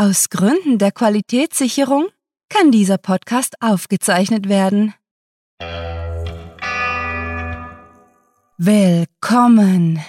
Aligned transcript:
Aus 0.00 0.30
Gründen 0.30 0.78
der 0.78 0.92
Qualitätssicherung 0.92 2.06
kann 2.48 2.70
dieser 2.70 2.98
Podcast 2.98 3.60
aufgezeichnet 3.60 4.48
werden. 4.48 4.94
Willkommen 8.58 10.00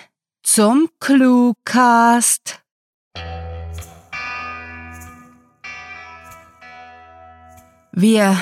zum 0.44 0.89
Cluecast. 0.99 2.60
Wir, 7.92 8.37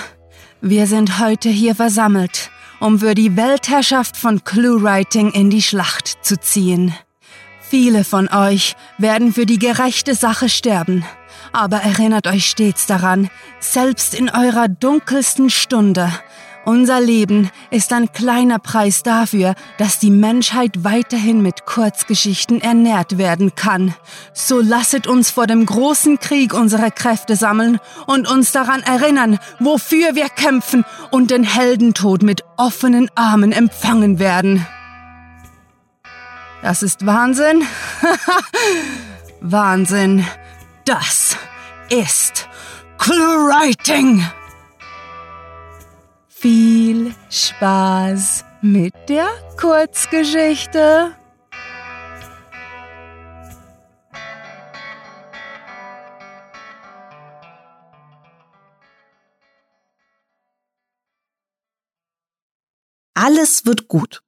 wir 0.59 0.85
sind 0.85 1.17
heute 1.19 1.47
hier 1.47 1.75
versammelt, 1.75 2.51
um 2.81 2.99
für 2.99 3.15
die 3.15 3.37
Weltherrschaft 3.37 4.17
von 4.17 4.43
Cluewriting 4.43 5.31
in 5.31 5.49
die 5.49 5.61
Schlacht 5.61 6.25
zu 6.25 6.37
ziehen. 6.37 6.93
Viele 7.69 8.03
von 8.03 8.29
euch 8.29 8.75
werden 8.97 9.33
für 9.33 9.45
die 9.45 9.59
gerechte 9.59 10.15
Sache 10.15 10.47
sterben, 10.47 11.03
aber 11.51 11.77
erinnert 11.77 12.27
euch 12.27 12.49
stets 12.49 12.85
daran, 12.85 13.29
selbst 13.59 14.13
in 14.15 14.29
eurer 14.29 14.67
dunkelsten 14.67 15.49
Stunde, 15.49 16.11
unser 16.67 16.99
Leben 16.99 17.49
ist 17.71 17.93
ein 17.93 18.11
kleiner 18.11 18.59
Preis 18.59 19.01
dafür, 19.01 19.55
dass 19.77 19.99
die 19.99 20.11
Menschheit 20.11 20.83
weiterhin 20.83 21.41
mit 21.41 21.65
Kurzgeschichten 21.65 22.59
ernährt 22.59 23.17
werden 23.17 23.55
kann. 23.55 23.95
So 24.33 24.59
lasset 24.59 25.07
uns 25.07 25.31
vor 25.31 25.47
dem 25.47 25.65
großen 25.65 26.19
Krieg 26.19 26.53
unsere 26.53 26.91
Kräfte 26.91 27.37
sammeln 27.37 27.79
und 28.05 28.29
uns 28.29 28.51
daran 28.51 28.81
erinnern, 28.81 29.39
wofür 29.59 30.15
wir 30.15 30.27
kämpfen 30.27 30.83
und 31.09 31.31
den 31.31 31.45
Heldentod 31.45 32.21
mit 32.21 32.43
offenen 32.57 33.09
Armen 33.15 33.53
empfangen 33.53 34.19
werden. 34.19 34.67
Das 36.67 36.83
ist 36.83 37.05
Wahnsinn. 37.05 37.65
Wahnsinn. 39.39 40.27
Das 40.83 41.37
ist 41.89 42.49
ClueWriting. 42.97 44.29
Viel 46.27 47.15
Spaß 47.29 48.43
mit 48.61 48.93
der 49.07 49.29
Kurzgeschichte. 49.57 51.15
Alles 63.13 63.65
wird 63.65 63.87
gut. 63.87 64.21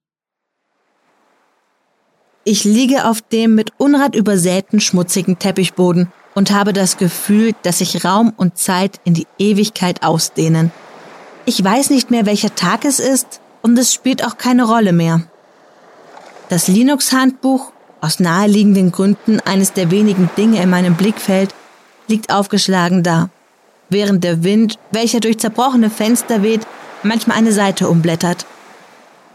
Ich 2.51 2.63
liege 2.63 3.05
auf 3.05 3.21
dem 3.21 3.53
mit 3.53 3.73
Unrat 3.77 4.15
übersäten 4.15 4.79
schmutzigen 4.79 5.37
Teppichboden 5.37 6.11
und 6.33 6.49
habe 6.49 6.73
das 6.73 6.97
Gefühl, 6.97 7.53
dass 7.61 7.77
sich 7.77 8.03
Raum 8.03 8.33
und 8.35 8.57
Zeit 8.57 8.99
in 9.03 9.13
die 9.13 9.27
Ewigkeit 9.37 10.01
ausdehnen. 10.01 10.71
Ich 11.45 11.63
weiß 11.63 11.91
nicht 11.91 12.09
mehr, 12.09 12.25
welcher 12.25 12.55
Tag 12.55 12.85
es 12.85 12.99
ist 12.99 13.39
und 13.61 13.77
es 13.77 13.93
spielt 13.93 14.25
auch 14.25 14.39
keine 14.39 14.63
Rolle 14.63 14.93
mehr. 14.93 15.21
Das 16.49 16.67
Linux-Handbuch, 16.67 17.71
aus 18.01 18.19
naheliegenden 18.19 18.91
Gründen 18.91 19.39
eines 19.41 19.73
der 19.73 19.91
wenigen 19.91 20.27
Dinge 20.35 20.59
in 20.59 20.71
meinem 20.71 20.95
Blickfeld, 20.95 21.53
liegt 22.07 22.33
aufgeschlagen 22.33 23.03
da, 23.03 23.29
während 23.89 24.23
der 24.23 24.43
Wind, 24.43 24.79
welcher 24.89 25.19
durch 25.19 25.37
zerbrochene 25.37 25.91
Fenster 25.91 26.41
weht, 26.41 26.65
manchmal 27.03 27.37
eine 27.37 27.51
Seite 27.51 27.87
umblättert. 27.89 28.47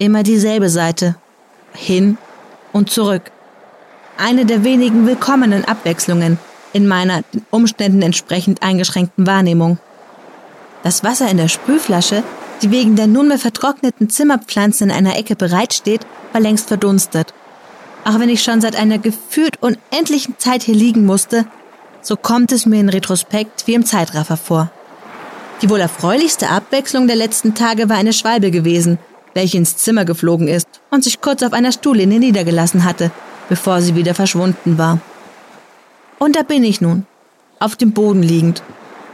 Immer 0.00 0.24
dieselbe 0.24 0.68
Seite. 0.68 1.14
Hin 1.74 2.18
und 2.74 2.90
zurück. 2.90 3.30
Eine 4.18 4.44
der 4.44 4.64
wenigen 4.64 5.06
willkommenen 5.06 5.64
Abwechslungen 5.64 6.38
in 6.74 6.86
meiner 6.86 7.22
den 7.32 7.46
Umständen 7.50 8.02
entsprechend 8.02 8.62
eingeschränkten 8.62 9.26
Wahrnehmung. 9.26 9.78
Das 10.82 11.02
Wasser 11.02 11.30
in 11.30 11.38
der 11.38 11.48
Sprühflasche, 11.48 12.22
die 12.60 12.70
wegen 12.70 12.96
der 12.96 13.06
nunmehr 13.06 13.38
vertrockneten 13.38 14.10
Zimmerpflanzen 14.10 14.90
in 14.90 14.96
einer 14.96 15.16
Ecke 15.16 15.36
bereitsteht, 15.36 16.02
war 16.32 16.40
längst 16.40 16.68
verdunstet. 16.68 17.32
Auch 18.04 18.18
wenn 18.18 18.28
ich 18.28 18.42
schon 18.42 18.60
seit 18.60 18.76
einer 18.76 18.98
gefühlt 18.98 19.62
unendlichen 19.62 20.38
Zeit 20.38 20.62
hier 20.62 20.74
liegen 20.74 21.06
musste, 21.06 21.46
so 22.02 22.16
kommt 22.16 22.52
es 22.52 22.66
mir 22.66 22.80
in 22.80 22.90
Retrospekt 22.90 23.66
wie 23.66 23.74
im 23.74 23.86
Zeitraffer 23.86 24.36
vor. 24.36 24.70
Die 25.62 25.70
wohl 25.70 25.80
erfreulichste 25.80 26.50
Abwechslung 26.50 27.06
der 27.06 27.16
letzten 27.16 27.54
Tage 27.54 27.88
war 27.88 27.96
eine 27.96 28.12
Schwalbe 28.12 28.50
gewesen, 28.50 28.98
welche 29.34 29.58
ins 29.58 29.76
Zimmer 29.76 30.04
geflogen 30.04 30.48
ist 30.48 30.68
und 30.90 31.04
sich 31.04 31.20
kurz 31.20 31.42
auf 31.42 31.52
einer 31.52 31.72
Stuhllehne 31.72 32.18
niedergelassen 32.18 32.84
hatte, 32.84 33.10
bevor 33.48 33.82
sie 33.82 33.94
wieder 33.94 34.14
verschwunden 34.14 34.78
war. 34.78 35.00
Und 36.18 36.36
da 36.36 36.42
bin 36.42 36.64
ich 36.64 36.80
nun, 36.80 37.06
auf 37.58 37.76
dem 37.76 37.92
Boden 37.92 38.22
liegend, 38.22 38.62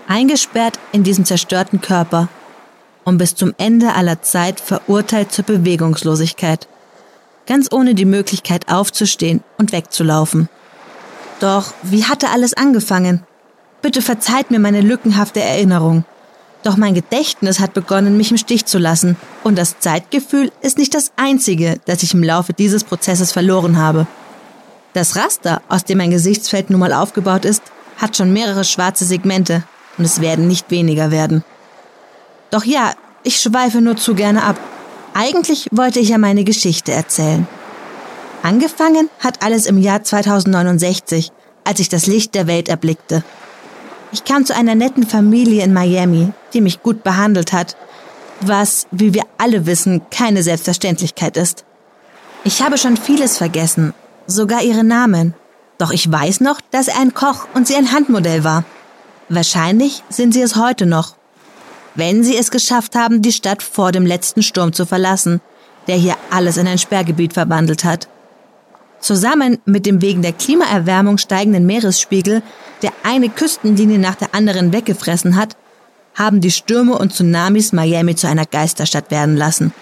eingesperrt 0.07 0.79
in 0.93 1.03
diesem 1.03 1.25
zerstörten 1.25 1.81
Körper 1.81 2.29
und 3.05 3.19
bis 3.19 3.35
zum 3.35 3.55
Ende 3.59 3.95
aller 3.95 4.23
Zeit 4.23 4.61
verurteilt 4.61 5.33
zur 5.33 5.45
Bewegungslosigkeit, 5.45 6.69
ganz 7.47 7.73
ohne 7.73 7.95
die 7.95 8.05
Möglichkeit 8.05 8.69
aufzustehen 8.71 9.43
und 9.59 9.73
wegzulaufen. 9.73 10.49
Doch 11.41 11.73
wie 11.83 12.05
hatte 12.05 12.29
alles 12.29 12.55
angefangen? 12.55 13.25
Bitte 13.83 14.03
verzeiht 14.03 14.51
mir 14.51 14.59
meine 14.59 14.83
lückenhafte 14.83 15.41
Erinnerung. 15.41 16.05
Doch 16.63 16.77
mein 16.77 16.95
Gedächtnis 16.95 17.59
hat 17.59 17.73
begonnen, 17.73 18.17
mich 18.17 18.31
im 18.31 18.37
Stich 18.37 18.67
zu 18.67 18.79
lassen, 18.79 19.17
und 19.45 19.57
das 19.57 19.79
Zeitgefühl 19.79 20.53
ist 20.61 20.77
nicht 20.77 20.95
das 20.95 21.13
einzige, 21.17 21.81
das 21.87 22.03
ich 22.03 22.13
im 22.13 22.23
Laufe 22.23 22.53
dieses 22.53 22.85
Prozesses 22.85 23.33
verloren 23.33 23.79
habe. 23.79 24.07
Das 24.93 25.17
Raster, 25.17 25.63
aus 25.69 25.85
dem 25.85 25.99
mein 25.99 26.11
Gesichtsfeld 26.11 26.69
nun 26.69 26.81
mal 26.81 26.93
aufgebaut 26.93 27.45
ist, 27.45 27.63
hat 27.97 28.17
schon 28.17 28.33
mehrere 28.33 28.65
schwarze 28.65 29.05
Segmente, 29.05 29.63
und 29.97 30.05
es 30.05 30.21
werden 30.21 30.49
nicht 30.49 30.71
weniger 30.71 31.11
werden. 31.11 31.45
Doch 32.51 32.65
ja, 32.65 32.93
ich 33.23 33.41
schweife 33.41 33.81
nur 33.81 33.97
zu 33.97 34.15
gerne 34.15 34.43
ab. 34.43 34.59
Eigentlich 35.15 35.69
wollte 35.71 36.01
ich 36.01 36.11
ja 36.11 36.19
meine 36.19 36.45
Geschichte 36.45 36.93
erzählen. 36.93 37.47
Angefangen 38.43 39.11
hat 39.19 39.43
alles 39.43 39.67
im 39.67 39.79
Jahr 39.79 40.03
2069, 40.03 41.31
als 41.65 41.81
ich 41.81 41.89
das 41.89 42.07
Licht 42.07 42.35
der 42.35 42.47
Welt 42.47 42.69
erblickte. 42.69 43.23
Ich 44.13 44.25
kam 44.25 44.45
zu 44.45 44.55
einer 44.55 44.75
netten 44.75 45.07
Familie 45.07 45.63
in 45.63 45.73
Miami, 45.73 46.33
die 46.53 46.61
mich 46.61 46.83
gut 46.83 47.03
behandelt 47.03 47.53
hat, 47.53 47.77
was, 48.41 48.87
wie 48.91 49.15
wir 49.15 49.25
alle 49.39 49.67
wissen, 49.67 50.03
keine 50.11 50.43
Selbstverständlichkeit 50.43 51.37
ist. 51.37 51.65
Ich 52.45 52.63
habe 52.63 52.79
schon 52.79 52.97
vieles 52.97 53.37
vergessen, 53.39 53.93
sogar 54.27 54.63
ihre 54.63 54.85
Namen. 54.85 55.35
Doch 55.79 55.91
ich 55.91 56.11
weiß 56.11 56.41
noch, 56.41 56.61
dass 56.71 56.89
er 56.89 56.99
ein 56.99 57.15
Koch 57.15 57.47
und 57.55 57.67
sie 57.67 57.77
ein 57.77 57.93
Handmodell 57.93 58.45
war. 58.45 58.65
Wahrscheinlich 59.29 60.03
sind 60.09 60.33
sie 60.33 60.43
es 60.43 60.57
heute 60.57 60.87
noch. 60.87 61.17
Wenn 61.95 62.25
sie 62.25 62.37
es 62.37 62.51
geschafft 62.51 62.95
haben, 62.95 63.23
die 63.23 63.33
Stadt 63.33 63.63
vor 63.63 63.93
dem 63.93 64.07
letzten 64.07 64.43
Sturm 64.43 64.73
zu 64.73 64.87
verlassen, 64.87 65.41
der 65.87 65.97
hier 65.97 66.17
alles 66.31 66.57
in 66.57 66.67
ein 66.67 66.79
Sperrgebiet 66.79 67.33
verwandelt 67.33 67.85
hat. 67.85 68.09
Zusammen 69.01 69.59
mit 69.65 69.87
dem 69.87 70.03
wegen 70.03 70.23
der 70.23 70.33
Klimaerwärmung 70.33 71.19
steigenden 71.19 71.67
Meeresspiegel, 71.67 72.43
der 72.83 72.93
eine 73.03 73.29
Küstenlinie 73.29 73.99
nach 73.99 74.15
der 74.15 74.35
anderen 74.35 74.73
weggefressen 74.73 75.37
hat, 75.37 75.57
haben 76.21 76.43
die 76.43 76.51
Stürme 76.51 76.99
und 76.99 77.15
Tsunamis 77.15 77.73
Miami 77.73 78.15
zu 78.15 78.29
einer 78.29 78.45
Geisterstadt 78.45 79.11
werden 79.11 79.37
lassen. 79.39 79.73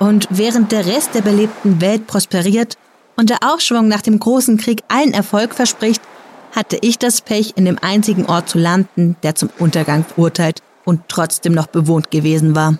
Und 0.00 0.26
während 0.28 0.72
der 0.72 0.86
Rest 0.86 1.14
der 1.14 1.22
belebten 1.22 1.80
Welt 1.80 2.08
prosperiert 2.08 2.76
und 3.16 3.30
der 3.30 3.38
Aufschwung 3.44 3.86
nach 3.86 4.02
dem 4.02 4.18
großen 4.18 4.56
Krieg 4.56 4.82
allen 4.88 5.14
Erfolg 5.14 5.54
verspricht, 5.54 6.02
hatte 6.50 6.78
ich 6.80 6.98
das 6.98 7.20
Pech, 7.20 7.52
in 7.54 7.64
dem 7.64 7.78
einzigen 7.80 8.26
Ort 8.26 8.48
zu 8.48 8.58
landen, 8.58 9.14
der 9.22 9.36
zum 9.36 9.50
Untergang 9.60 10.04
verurteilt 10.04 10.62
und 10.84 11.02
trotzdem 11.06 11.52
noch 11.52 11.68
bewohnt 11.68 12.10
gewesen 12.10 12.56
war. 12.56 12.76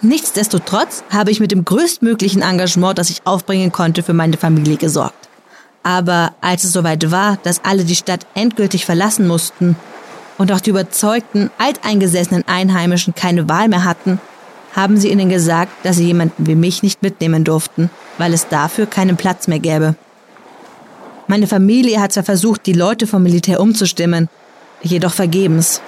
Nichtsdestotrotz 0.00 1.04
habe 1.10 1.30
ich 1.30 1.38
mit 1.38 1.52
dem 1.52 1.64
größtmöglichen 1.64 2.42
Engagement, 2.42 2.98
das 2.98 3.10
ich 3.10 3.24
aufbringen 3.24 3.70
konnte, 3.70 4.02
für 4.02 4.14
meine 4.14 4.36
Familie 4.36 4.78
gesorgt. 4.78 5.28
Aber 5.84 6.34
als 6.40 6.64
es 6.64 6.72
soweit 6.72 7.08
war, 7.12 7.38
dass 7.44 7.64
alle 7.64 7.84
die 7.84 7.94
Stadt 7.94 8.26
endgültig 8.34 8.84
verlassen 8.84 9.28
mussten 9.28 9.76
und 10.42 10.50
auch 10.50 10.60
die 10.60 10.70
überzeugten, 10.70 11.52
alteingesessenen 11.58 12.42
Einheimischen 12.48 13.14
keine 13.14 13.48
Wahl 13.48 13.68
mehr 13.68 13.84
hatten, 13.84 14.20
haben 14.74 14.96
sie 14.96 15.08
ihnen 15.08 15.28
gesagt, 15.28 15.70
dass 15.84 15.98
sie 15.98 16.06
jemanden 16.06 16.48
wie 16.48 16.56
mich 16.56 16.82
nicht 16.82 17.00
mitnehmen 17.00 17.44
durften, 17.44 17.90
weil 18.18 18.34
es 18.34 18.48
dafür 18.48 18.86
keinen 18.86 19.16
Platz 19.16 19.46
mehr 19.46 19.60
gäbe. 19.60 19.94
Meine 21.28 21.46
Familie 21.46 22.00
hat 22.00 22.12
zwar 22.12 22.24
versucht, 22.24 22.66
die 22.66 22.72
Leute 22.72 23.06
vom 23.06 23.22
Militär 23.22 23.60
umzustimmen, 23.60 24.28
jedoch 24.82 25.12
vergebens. 25.14 25.80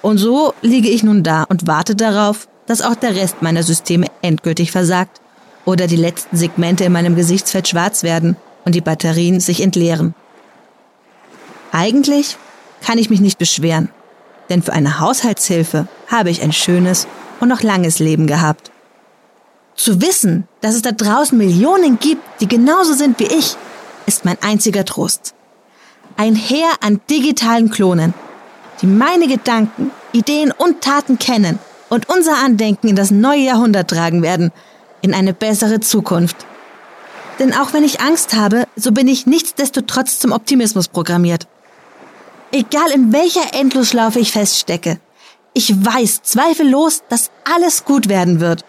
Und 0.00 0.18
so 0.18 0.52
liege 0.60 0.88
ich 0.88 1.04
nun 1.04 1.22
da 1.22 1.44
und 1.44 1.68
warte 1.68 1.94
darauf, 1.94 2.48
dass 2.66 2.82
auch 2.82 2.96
der 2.96 3.14
Rest 3.14 3.40
meiner 3.40 3.62
Systeme 3.62 4.08
endgültig 4.22 4.72
versagt 4.72 5.20
oder 5.64 5.86
die 5.86 5.94
letzten 5.94 6.36
Segmente 6.36 6.82
in 6.82 6.92
meinem 6.92 7.14
Gesichtsfeld 7.14 7.68
schwarz 7.68 8.02
werden 8.02 8.34
und 8.64 8.74
die 8.74 8.80
Batterien 8.80 9.38
sich 9.38 9.62
entleeren. 9.62 10.12
Eigentlich 11.70 12.36
kann 12.82 12.98
ich 12.98 13.10
mich 13.10 13.20
nicht 13.20 13.38
beschweren, 13.38 13.88
denn 14.48 14.62
für 14.62 14.72
eine 14.72 15.00
Haushaltshilfe 15.00 15.86
habe 16.08 16.30
ich 16.30 16.42
ein 16.42 16.52
schönes 16.52 17.06
und 17.40 17.48
noch 17.48 17.62
langes 17.62 17.98
Leben 17.98 18.26
gehabt. 18.26 18.70
Zu 19.74 20.02
wissen, 20.02 20.46
dass 20.60 20.74
es 20.74 20.82
da 20.82 20.92
draußen 20.92 21.36
Millionen 21.36 21.98
gibt, 21.98 22.22
die 22.40 22.48
genauso 22.48 22.92
sind 22.92 23.18
wie 23.18 23.26
ich, 23.26 23.56
ist 24.06 24.24
mein 24.24 24.36
einziger 24.42 24.84
Trost. 24.84 25.34
Ein 26.16 26.34
Heer 26.34 26.68
an 26.80 27.00
digitalen 27.08 27.70
Klonen, 27.70 28.12
die 28.82 28.86
meine 28.86 29.26
Gedanken, 29.26 29.90
Ideen 30.12 30.52
und 30.52 30.82
Taten 30.82 31.18
kennen 31.18 31.58
und 31.88 32.08
unser 32.08 32.36
Andenken 32.44 32.88
in 32.88 32.96
das 32.96 33.10
neue 33.10 33.40
Jahrhundert 33.40 33.88
tragen 33.88 34.22
werden, 34.22 34.52
in 35.00 35.14
eine 35.14 35.32
bessere 35.32 35.80
Zukunft. 35.80 36.36
Denn 37.38 37.54
auch 37.54 37.72
wenn 37.72 37.82
ich 37.82 38.00
Angst 38.00 38.34
habe, 38.34 38.64
so 38.76 38.92
bin 38.92 39.08
ich 39.08 39.26
nichtsdestotrotz 39.26 40.18
zum 40.18 40.32
Optimismus 40.32 40.88
programmiert. 40.88 41.48
Egal 42.54 42.90
in 42.94 43.14
welcher 43.14 43.54
Endlosschlaufe 43.54 44.18
ich 44.18 44.32
feststecke, 44.32 45.00
ich 45.54 45.84
weiß 45.84 46.20
zweifellos, 46.22 47.02
dass 47.08 47.30
alles 47.50 47.86
gut 47.86 48.10
werden 48.10 48.40
wird. 48.40 48.64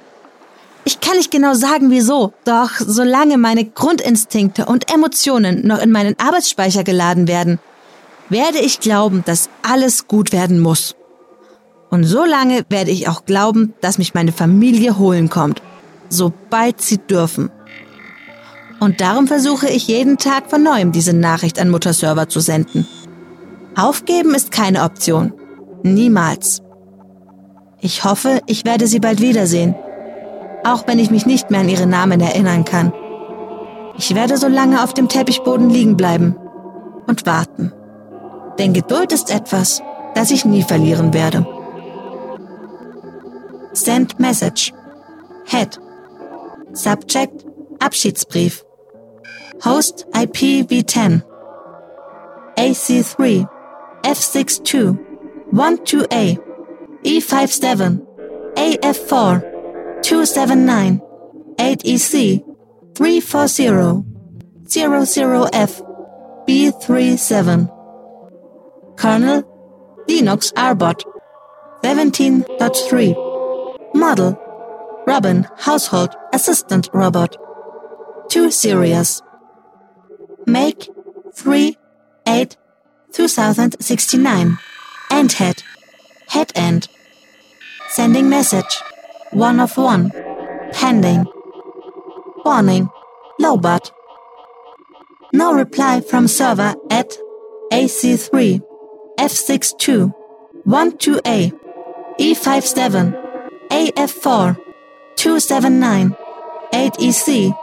Ich 0.85 1.01
kann 1.01 1.18
nicht 1.18 1.31
genau 1.31 1.53
sagen, 1.53 1.91
wieso, 1.91 2.31
doch 2.45 2.71
solange 2.80 3.38
meine 3.38 3.65
Grundinstinkte 3.65 4.65
und 4.65 4.89
Emotionen 4.94 5.68
noch 5.68 5.81
in 5.81 5.91
meinen 5.91 6.18
Arbeitsspeicher 6.18 6.85
geladen 6.85 7.27
werden, 7.27 7.59
werde 8.30 8.59
ich 8.59 8.80
glauben, 8.80 9.24
dass 9.25 9.50
alles 9.62 10.07
gut 10.07 10.31
werden 10.31 10.62
muss. 10.62 10.95
Und 11.89 12.06
solange 12.06 12.65
werde 12.69 12.91
ich 12.91 13.09
auch 13.09 13.25
glauben, 13.25 13.74
dass 13.81 13.97
mich 13.97 14.13
meine 14.13 14.31
Familie 14.31 14.97
holen 14.97 15.30
kommt, 15.30 15.62
sobald 16.07 16.81
sie 16.81 17.00
dürfen. 17.00 17.50
Und 18.80 19.01
darum 19.01 19.27
versuche 19.27 19.69
ich 19.69 19.88
jeden 19.88 20.18
Tag 20.18 20.50
von 20.50 20.63
neuem 20.63 20.94
diese 20.94 21.13
Nachricht 21.13 21.59
an 21.59 21.69
Mutterserver 21.69 22.30
zu 22.30 22.39
senden. 22.39 22.88
Aufgeben 23.75 24.35
ist 24.35 24.51
keine 24.51 24.83
Option. 24.83 25.33
Niemals. 25.83 26.61
Ich 27.79 28.03
hoffe, 28.03 28.41
ich 28.47 28.65
werde 28.65 28.87
sie 28.87 28.99
bald 28.99 29.19
wiedersehen 29.19 29.75
auch 30.63 30.87
wenn 30.87 30.99
ich 30.99 31.11
mich 31.11 31.25
nicht 31.25 31.51
mehr 31.51 31.61
an 31.61 31.69
ihre 31.69 31.87
Namen 31.87 32.21
erinnern 32.21 32.65
kann. 32.65 32.93
Ich 33.97 34.15
werde 34.15 34.37
so 34.37 34.47
lange 34.47 34.83
auf 34.83 34.93
dem 34.93 35.07
Teppichboden 35.07 35.69
liegen 35.69 35.97
bleiben 35.97 36.35
und 37.07 37.25
warten. 37.25 37.71
Denn 38.57 38.73
Geduld 38.73 39.11
ist 39.11 39.33
etwas, 39.33 39.81
das 40.15 40.31
ich 40.31 40.45
nie 40.45 40.63
verlieren 40.63 41.13
werde. 41.13 41.45
Send 43.73 44.19
Message. 44.19 44.73
Head. 45.45 45.79
Subject 46.71 47.45
Abschiedsbrief. 47.79 48.63
Host 49.65 50.07
IPv10. 50.13 51.21
AC3. 52.57 53.47
F62. 54.03 54.97
12A. 55.51 56.38
E57. 57.03 58.05
AF4. 58.55 59.53
279 60.03 61.01
8EC 61.57 62.44
340 62.94 64.03
00F 64.67 65.81
B37 66.45 67.69
Kernel 68.97 69.44
Linux 70.09 70.51
RBOT 70.53 71.03
17.3 71.83 73.15
Model 73.95 74.38
Robin 75.07 75.47
Household 75.57 76.13
Assistant 76.33 76.89
Robot 76.94 77.38
2 78.29 78.51
Series 78.51 79.21
Make 80.45 80.89
3 81.33 81.77
8 82.27 82.57
2069 83.13 84.57
End 85.12 85.31
Head. 85.33 85.63
Head 86.27 86.51
End. 86.56 86.88
Sending 87.89 88.27
message. 88.30 88.81
One 89.31 89.60
of 89.60 89.77
one. 89.77 90.12
Pending. 90.74 91.25
Warning. 92.44 92.89
Lowbot. 93.39 93.92
No 95.31 95.54
reply 95.54 96.01
from 96.01 96.27
server 96.27 96.74
at 96.89 97.18
AC3, 97.71 98.62
F62, 99.19 100.13
12A, 100.66 101.51
E57, 102.19 103.13
AF4, 103.69 104.57
279, 105.16 106.16
8EC, 106.71 107.57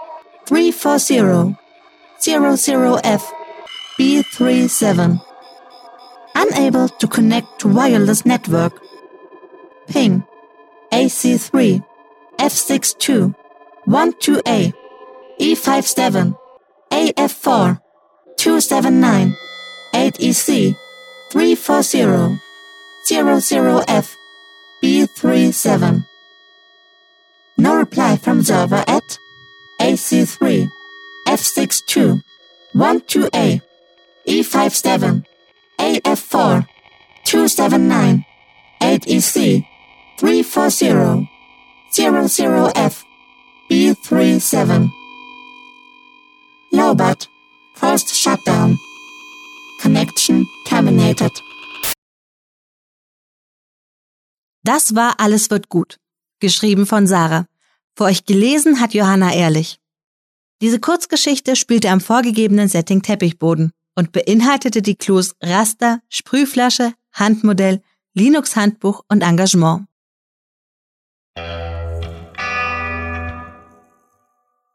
340, 0.47 1.57
00F, 2.21 3.23
B37. 3.99 5.30
Unable 6.43 6.89
to 6.89 7.07
connect 7.07 7.59
to 7.61 7.69
wireless 7.69 8.25
network. 8.25 8.73
Ping. 9.89 10.25
AC3, 10.91 11.85
F62, 12.39 13.35
12A, 13.87 14.73
E57, 15.39 16.37
AF4, 16.91 17.81
279, 18.39 19.37
8EC, 19.93 20.77
340, 21.31 22.41
00F, 23.07 24.17
B37. 24.83 26.07
No 27.59 27.77
reply 27.77 28.17
from 28.17 28.43
server 28.43 28.83
at 28.87 29.19
AC3, 29.81 30.69
F62, 31.29 32.23
12A, 32.75 33.61
E57, 34.27 35.25
AF4, 35.81 36.67
279, 37.25 38.25
8EC, 38.81 39.65
340 40.19 41.27
00F 41.97 43.05
B37 43.71 44.91
Lowbat 46.71 47.31
First 47.75 48.15
Shutdown 48.15 48.79
Connection 49.81 50.47
terminated 50.67 51.33
Das 54.63 54.95
war 54.95 55.19
Alles 55.19 55.49
wird 55.49 55.71
gut, 55.71 55.97
geschrieben 56.41 56.85
von 56.85 57.07
Sarah. 57.07 57.47
Für 57.97 58.05
euch 58.05 58.27
gelesen 58.27 58.81
hat 58.81 58.93
Johanna 58.93 59.33
Ehrlich. 59.33 59.81
Diese 60.61 60.79
Kurzgeschichte 60.79 61.57
spielte 61.57 61.89
am 61.89 62.03
vorgegebenen 62.03 62.69
Setting 62.69 63.01
Teppichboden 63.01 63.73
und 63.95 64.13
beinhaltete 64.13 64.83
die 64.83 64.97
Clues 64.97 65.35
Raster, 65.41 66.01
Sprühflasche, 66.09 66.93
Handmodell, 67.13 67.83
Linux-Handbuch 68.15 69.05
und 69.09 69.23
Engagement. 69.23 69.87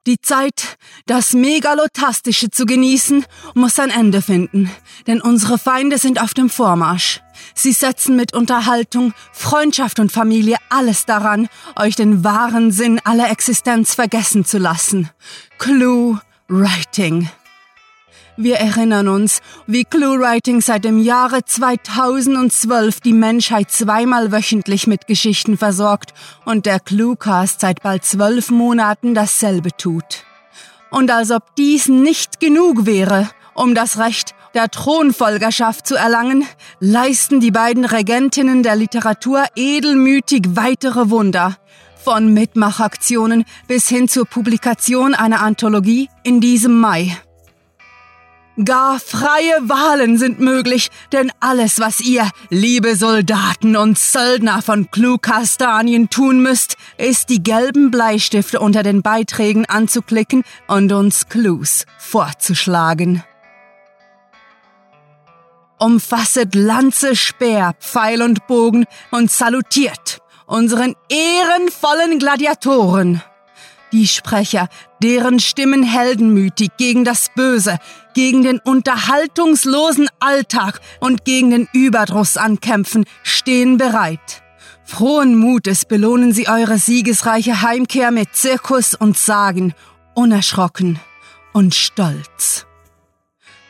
Die 0.07 0.21
Zeit, 0.21 0.77
das 1.07 1.33
Megalotastische 1.33 2.51
zu 2.51 2.67
genießen, 2.67 3.25
muss 3.55 3.79
ein 3.79 3.89
Ende 3.89 4.21
finden, 4.21 4.69
denn 5.07 5.19
unsere 5.19 5.57
Feinde 5.57 5.97
sind 5.97 6.21
auf 6.21 6.35
dem 6.35 6.51
Vormarsch. 6.51 7.21
Sie 7.55 7.71
setzen 7.71 8.15
mit 8.15 8.31
Unterhaltung, 8.31 9.13
Freundschaft 9.33 9.99
und 9.99 10.11
Familie 10.11 10.57
alles 10.69 11.07
daran, 11.07 11.47
euch 11.75 11.95
den 11.95 12.23
wahren 12.23 12.71
Sinn 12.71 13.01
aller 13.03 13.31
Existenz 13.31 13.95
vergessen 13.95 14.45
zu 14.45 14.59
lassen. 14.59 15.09
Clue 15.57 16.19
Writing. 16.47 17.27
Wir 18.37 18.57
erinnern 18.57 19.07
uns, 19.07 19.41
wie 19.65 19.85
ClueWriting 19.85 20.59
seit 20.59 20.83
dem 20.83 20.99
Jahre 20.99 21.45
2012 21.45 22.99
die 22.99 23.13
Menschheit 23.13 23.71
zweimal 23.71 24.33
wöchentlich 24.33 24.87
mit 24.87 25.07
Geschichten 25.07 25.57
versorgt 25.57 26.13
und 26.43 26.65
der 26.65 26.81
Cluecast 26.81 27.61
seit 27.61 27.81
bald 27.81 28.03
zwölf 28.03 28.51
Monaten 28.51 29.13
dasselbe 29.13 29.71
tut. 29.77 30.25
Und 30.89 31.11
als 31.11 31.31
ob 31.31 31.55
dies 31.55 31.87
nicht 31.87 32.41
genug 32.41 32.85
wäre, 32.85 33.29
um 33.53 33.73
das 33.73 33.99
Recht 33.99 34.35
der 34.53 34.69
Thronfolgerschaft 34.69 35.87
zu 35.87 35.95
erlangen, 35.95 36.45
leisten 36.81 37.39
die 37.39 37.51
beiden 37.51 37.85
Regentinnen 37.85 38.63
der 38.63 38.75
Literatur 38.75 39.45
edelmütig 39.55 40.43
weitere 40.55 41.09
Wunder, 41.09 41.55
von 42.03 42.33
Mitmachaktionen 42.33 43.45
bis 43.67 43.87
hin 43.87 44.07
zur 44.09 44.25
Publikation 44.25 45.15
einer 45.15 45.41
Anthologie 45.41 46.09
in 46.23 46.41
diesem 46.41 46.79
Mai. 46.79 47.17
Gar 48.63 49.01
freie 49.01 49.67
Wahlen 49.67 50.17
sind 50.17 50.39
möglich, 50.39 50.89
denn 51.11 51.29
alles, 51.41 51.81
was 51.81 51.99
ihr, 51.99 52.29
liebe 52.49 52.95
Soldaten 52.95 53.75
und 53.75 53.99
Söldner 53.99 54.61
von 54.61 54.89
Klukastanien 54.91 56.09
tun 56.09 56.41
müsst, 56.41 56.77
ist 56.97 57.29
die 57.29 57.43
gelben 57.43 57.91
Bleistifte 57.91 58.61
unter 58.61 58.81
den 58.81 59.01
Beiträgen 59.01 59.65
anzuklicken 59.65 60.43
und 60.67 60.93
uns 60.93 61.27
Clues 61.27 61.85
vorzuschlagen. 61.97 63.23
Umfasset 65.77 66.55
Lanze, 66.55 67.17
Speer, 67.17 67.73
Pfeil 67.81 68.21
und 68.21 68.47
Bogen 68.47 68.85
und 69.11 69.29
salutiert 69.29 70.21
unseren 70.45 70.95
ehrenvollen 71.09 72.19
Gladiatoren 72.19 73.21
die 73.95 74.07
Sprecher, 74.07 74.67
deren 75.01 75.39
Stimmen 75.39 75.81
heldenmütig 75.81 76.71
gegen 76.77 77.05
das 77.05 77.29
Böse, 77.33 77.77
gegen 78.13 78.43
den 78.43 78.59
unterhaltungslosen 78.59 80.09
Alltag 80.19 80.81
und 80.99 81.23
gegen 81.23 81.51
den 81.51 81.69
Überdruss 81.71 82.35
ankämpfen, 82.35 83.05
stehen 83.23 83.77
bereit. 83.77 84.43
Frohen 84.83 85.37
Mutes 85.37 85.85
belohnen 85.85 86.33
sie 86.33 86.49
eure 86.49 86.77
siegesreiche 86.77 87.61
Heimkehr 87.61 88.11
mit 88.11 88.35
Zirkus 88.35 88.95
und 88.95 89.17
Sagen, 89.17 89.73
unerschrocken 90.13 90.99
und 91.53 91.73
stolz. 91.73 92.65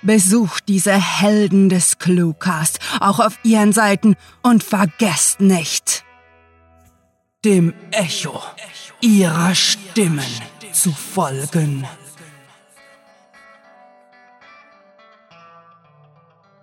Besucht 0.02 0.68
diese 0.68 0.94
Helden 0.94 1.70
des 1.70 2.00
Cluecast 2.00 2.80
auch 3.00 3.20
auf 3.20 3.38
ihren 3.44 3.74
Seiten 3.74 4.16
und 4.42 4.64
vergesst 4.64 5.40
nicht, 5.40 6.04
dem 7.44 7.76
Echo 7.92 8.42
ihrer 9.02 9.54
Stimmen 9.96 10.26
zu 10.74 10.92
folgen. 10.92 11.88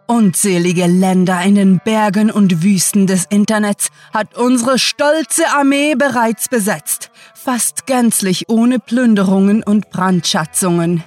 Unzählige 0.06 0.84
Länder 0.84 1.40
in 1.40 1.54
den 1.54 1.80
Bergen 1.82 2.30
und 2.30 2.62
Wüsten 2.62 3.06
des 3.06 3.24
Internets 3.30 3.88
hat 4.12 4.36
unsere 4.36 4.78
stolze 4.78 5.48
Armee 5.48 5.94
bereits 5.94 6.50
besetzt, 6.50 7.10
fast 7.34 7.86
gänzlich 7.86 8.50
ohne 8.50 8.78
Plünderungen 8.78 9.62
und 9.62 9.88
Brandschatzungen. 9.88 11.02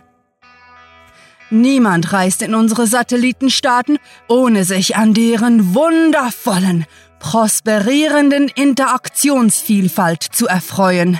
Niemand 1.52 2.12
reist 2.12 2.42
in 2.42 2.56
unsere 2.56 2.88
Satellitenstaaten, 2.88 4.00
ohne 4.28 4.64
sich 4.64 4.96
an 4.96 5.14
deren 5.14 5.76
wundervollen, 5.76 6.88
prosperierenden 7.20 8.48
Interaktionsvielfalt 8.48 10.24
zu 10.24 10.48
erfreuen. 10.48 11.20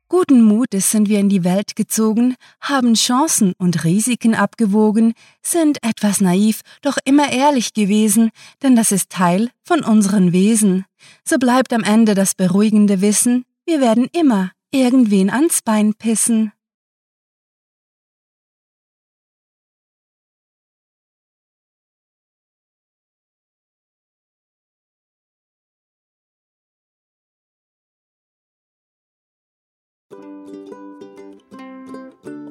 Guten 0.09 0.41
Mutes 0.41 0.89
sind 0.89 1.09
wir 1.09 1.19
in 1.19 1.27
die 1.27 1.43
Welt 1.43 1.75
gezogen, 1.75 2.35
haben 2.61 2.93
Chancen 2.93 3.51
und 3.57 3.83
Risiken 3.83 4.35
abgewogen, 4.35 5.13
sind 5.41 5.83
etwas 5.83 6.21
naiv, 6.21 6.61
doch 6.81 6.97
immer 7.03 7.29
ehrlich 7.29 7.73
gewesen, 7.73 8.31
denn 8.63 8.77
das 8.77 8.93
ist 8.93 9.09
Teil 9.09 9.49
von 9.65 9.83
unseren 9.83 10.31
Wesen. 10.31 10.85
So 11.25 11.37
bleibt 11.37 11.73
am 11.73 11.83
Ende 11.83 12.13
das 12.13 12.35
beruhigende 12.35 13.01
Wissen, 13.01 13.43
wir 13.65 13.81
werden 13.81 14.07
immer 14.13 14.51
irgendwen 14.71 15.29
ans 15.29 15.61
Bein 15.61 15.93
pissen. 15.93 16.53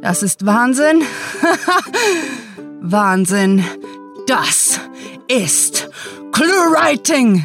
Das 0.06 0.22
ist 0.22 0.46
Wahnsinn. 0.46 1.02
Wahnsinn. 2.80 3.64
Das 4.28 4.78
ist 5.26 5.90
Clue-Writing. 6.30 7.44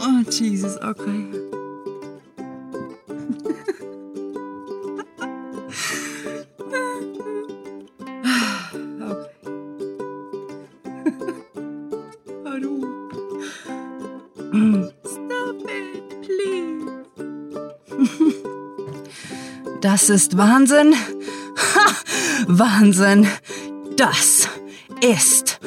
oh, 0.00 0.30
Jesus, 0.30 0.78
okay. 0.78 1.47
Das 19.80 20.10
ist 20.10 20.36
Wahnsinn. 20.36 20.94
Ha! 20.94 21.92
Wahnsinn. 22.48 23.28
Das 23.96 24.48
ist 25.00 25.60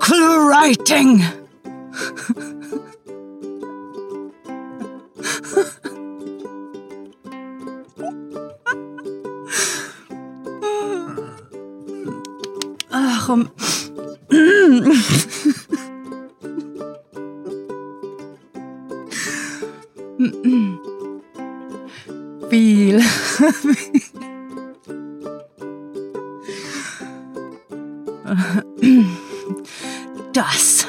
Clue-Writing. 0.00 1.24
Ach, 12.90 13.28
um. 13.28 13.50
Das 30.32 30.86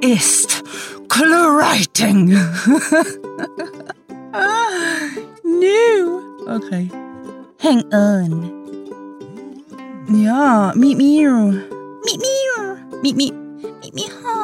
ist 0.00 0.62
ClueWriting. 1.08 2.28
no. 5.44 6.22
Okay. 6.46 6.90
Hang 7.58 7.82
on. 7.92 8.50
Ja, 10.08 10.72
meet 10.76 10.98
me. 10.98 11.26
Meet 12.04 12.20
me. 12.20 12.30
Meet 13.02 13.16
me. 13.16 13.32
Meet 13.80 13.94
me 13.94 14.08
home. 14.22 14.41